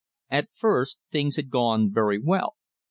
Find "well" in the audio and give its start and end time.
2.19-2.55